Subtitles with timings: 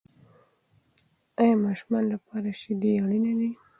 [1.41, 3.49] آیا ماشومانو لپاره شیدې اړینې دي؟